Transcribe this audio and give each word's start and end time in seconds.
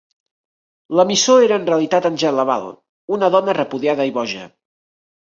L'emissor 0.99 1.43
era 1.47 1.59
en 1.61 1.67
realitat 1.69 2.07
Angele 2.09 2.37
Laval, 2.39 2.65
una 3.19 3.29
dona 3.37 3.55
repudiada 3.59 4.09
i 4.11 4.15
boja. 4.17 4.49